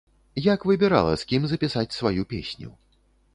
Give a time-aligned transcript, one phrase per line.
[0.45, 2.73] Як выбірала, з кім запісаць сваю песню?